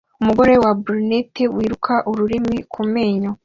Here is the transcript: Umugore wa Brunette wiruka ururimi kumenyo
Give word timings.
Umugore 0.21 0.53
wa 0.63 0.71
Brunette 0.81 1.43
wiruka 1.55 1.93
ururimi 2.09 2.57
kumenyo 2.73 3.31